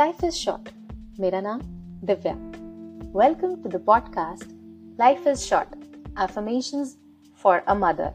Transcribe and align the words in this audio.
Life 0.00 0.22
is 0.26 0.36
short. 0.38 0.68
मेरा 1.20 1.40
नाम 1.40 1.60
Divya. 2.04 2.32
Welcome 3.12 3.54
to 3.62 3.70
the 3.74 3.80
podcast 3.88 4.44
Life 4.98 5.26
is 5.26 5.46
Short 5.46 5.68
Affirmations 6.24 6.96
for 7.34 7.62
a 7.66 7.74
Mother. 7.74 8.12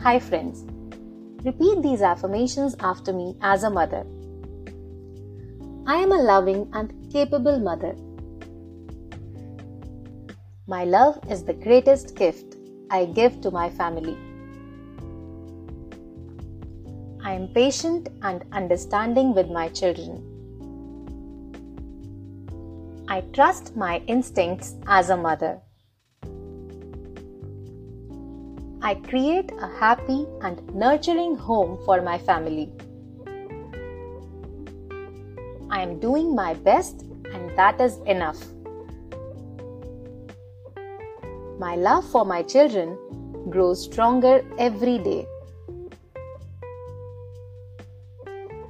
Hi, 0.00 0.18
friends. 0.18 0.64
Repeat 1.44 1.82
these 1.82 2.02
affirmations 2.02 2.76
after 2.80 3.12
me 3.12 3.36
as 3.40 3.62
a 3.62 3.70
mother. 3.70 4.02
I 5.86 5.96
am 5.96 6.12
a 6.12 6.22
loving 6.22 6.68
and 6.72 6.92
capable 7.12 7.58
mother. 7.58 7.94
My 10.66 10.84
love 10.84 11.18
is 11.30 11.44
the 11.44 11.54
greatest 11.54 12.14
gift 12.16 12.56
I 12.90 13.04
give 13.04 13.40
to 13.40 13.50
my 13.50 13.70
family. 13.70 14.16
I 17.22 17.34
am 17.34 17.48
patient 17.48 18.08
and 18.22 18.44
understanding 18.52 19.34
with 19.34 19.50
my 19.50 19.68
children. 19.68 20.30
I 23.11 23.21
trust 23.33 23.75
my 23.75 24.03
instincts 24.05 24.75
as 24.85 25.09
a 25.09 25.17
mother. 25.17 25.59
I 28.83 28.93
create 28.93 29.51
a 29.59 29.67
happy 29.79 30.27
and 30.41 30.61
nurturing 30.75 31.35
home 31.35 31.79
for 31.85 32.03
my 32.03 32.19
family. 32.19 32.71
I 35.71 35.81
am 35.81 35.99
doing 35.99 36.35
my 36.35 36.53
best, 36.53 37.01
and 37.33 37.49
that 37.57 37.81
is 37.81 37.97
enough. 38.05 38.37
My 41.57 41.75
love 41.75 42.07
for 42.11 42.23
my 42.25 42.43
children 42.43 42.95
grows 43.49 43.83
stronger 43.83 44.45
every 44.59 44.99
day. 44.99 45.25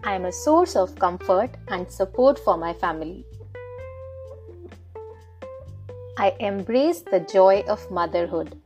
I 0.05 0.15
am 0.15 0.23
a 0.23 0.31
source 0.31 0.77
of 0.77 0.95
comfort 0.95 1.51
and 1.67 1.91
support 1.91 2.39
for 2.39 2.55
my 2.55 2.73
family. 2.73 3.25
I 6.21 6.35
embrace 6.41 7.01
the 7.01 7.21
joy 7.21 7.63
of 7.69 7.89
motherhood. 7.89 8.61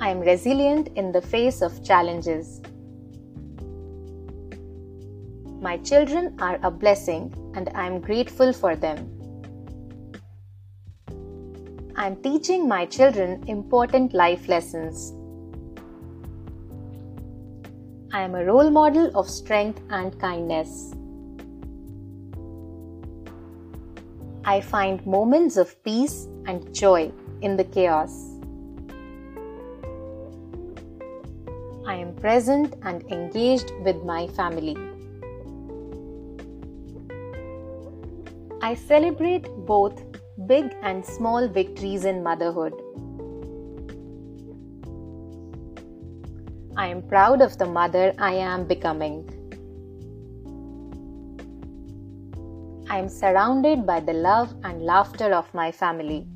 I 0.00 0.08
am 0.08 0.18
resilient 0.18 0.88
in 0.96 1.12
the 1.12 1.22
face 1.22 1.62
of 1.62 1.84
challenges. 1.84 2.60
My 5.60 5.76
children 5.76 6.34
are 6.40 6.58
a 6.64 6.72
blessing 6.72 7.32
and 7.54 7.70
I 7.76 7.86
am 7.86 8.00
grateful 8.00 8.52
for 8.52 8.74
them. 8.74 8.98
I 11.94 12.08
am 12.08 12.16
teaching 12.16 12.66
my 12.66 12.84
children 12.84 13.44
important 13.46 14.12
life 14.12 14.48
lessons. 14.48 15.12
I 18.12 18.22
am 18.22 18.34
a 18.34 18.44
role 18.44 18.70
model 18.70 19.16
of 19.16 19.30
strength 19.30 19.80
and 19.90 20.18
kindness. 20.18 20.96
I 24.46 24.60
find 24.60 25.04
moments 25.06 25.56
of 25.56 25.82
peace 25.84 26.28
and 26.46 26.74
joy 26.74 27.10
in 27.40 27.56
the 27.56 27.64
chaos. 27.64 28.12
I 31.86 31.94
am 31.94 32.14
present 32.16 32.74
and 32.82 33.02
engaged 33.10 33.72
with 33.82 34.04
my 34.04 34.26
family. 34.28 34.76
I 38.60 38.74
celebrate 38.74 39.48
both 39.66 40.02
big 40.46 40.74
and 40.82 41.04
small 41.04 41.48
victories 41.48 42.04
in 42.04 42.22
motherhood. 42.22 42.74
I 46.76 46.88
am 46.88 47.00
proud 47.02 47.40
of 47.40 47.56
the 47.56 47.66
mother 47.66 48.12
I 48.18 48.34
am 48.34 48.64
becoming. 48.64 49.33
I 52.90 52.98
am 52.98 53.08
surrounded 53.08 53.86
by 53.86 54.00
the 54.00 54.12
love 54.12 54.54
and 54.62 54.82
laughter 54.82 55.32
of 55.32 55.52
my 55.54 55.72
family. 55.72 56.26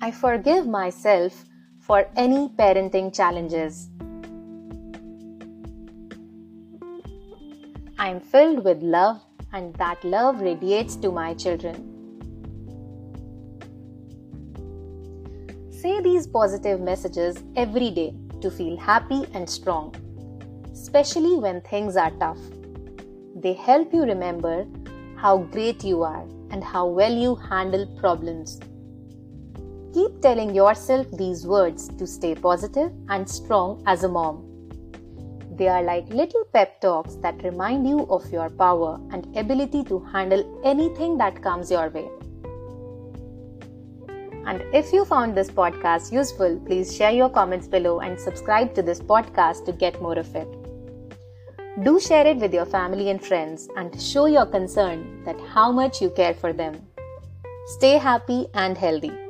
I 0.00 0.10
forgive 0.10 0.66
myself 0.66 1.44
for 1.80 2.06
any 2.16 2.48
parenting 2.48 3.14
challenges. 3.14 3.90
I 7.98 8.08
am 8.08 8.20
filled 8.20 8.64
with 8.64 8.82
love, 8.82 9.20
and 9.52 9.74
that 9.74 10.02
love 10.02 10.40
radiates 10.40 10.96
to 10.96 11.12
my 11.12 11.34
children. 11.34 11.92
Say 15.70 16.00
these 16.00 16.26
positive 16.26 16.80
messages 16.80 17.36
every 17.54 17.90
day 17.90 18.14
to 18.40 18.50
feel 18.50 18.76
happy 18.76 19.26
and 19.34 19.48
strong 19.48 19.94
especially 20.96 21.36
when 21.36 21.60
things 21.60 21.94
are 21.94 22.10
tough. 22.12 22.38
They 23.34 23.52
help 23.52 23.92
you 23.92 24.04
remember 24.04 24.66
how 25.16 25.36
great 25.56 25.84
you 25.84 26.02
are 26.02 26.24
and 26.50 26.64
how 26.64 26.86
well 26.86 27.12
you 27.12 27.34
handle 27.34 27.84
problems. 27.98 28.58
Keep 29.92 30.22
telling 30.22 30.54
yourself 30.54 31.06
these 31.18 31.46
words 31.46 31.88
to 31.98 32.06
stay 32.06 32.34
positive 32.34 32.92
and 33.10 33.28
strong 33.28 33.82
as 33.86 34.04
a 34.04 34.08
mom. 34.08 34.42
They 35.58 35.68
are 35.68 35.82
like 35.82 36.08
little 36.08 36.44
pep 36.54 36.80
talks 36.80 37.16
that 37.16 37.44
remind 37.44 37.86
you 37.86 38.06
of 38.08 38.32
your 38.32 38.48
power 38.48 38.98
and 39.10 39.36
ability 39.36 39.84
to 39.84 40.00
handle 40.14 40.44
anything 40.64 41.18
that 41.18 41.42
comes 41.42 41.70
your 41.70 41.90
way. 41.90 42.08
And 44.46 44.62
if 44.72 44.94
you 44.94 45.04
found 45.04 45.36
this 45.36 45.50
podcast 45.50 46.10
useful, 46.10 46.58
please 46.64 46.96
share 46.96 47.10
your 47.10 47.28
comments 47.28 47.68
below 47.68 48.00
and 48.00 48.18
subscribe 48.18 48.74
to 48.76 48.82
this 48.82 49.00
podcast 49.00 49.66
to 49.66 49.72
get 49.72 50.00
more 50.00 50.18
of 50.18 50.34
it. 50.34 50.55
Do 51.84 52.00
share 52.00 52.26
it 52.26 52.38
with 52.38 52.54
your 52.54 52.64
family 52.64 53.10
and 53.10 53.22
friends 53.22 53.68
and 53.76 54.00
show 54.00 54.24
your 54.24 54.46
concern 54.46 55.22
that 55.24 55.38
how 55.40 55.70
much 55.70 56.00
you 56.00 56.08
care 56.08 56.32
for 56.32 56.54
them. 56.54 56.80
Stay 57.66 57.98
happy 57.98 58.46
and 58.54 58.78
healthy. 58.78 59.25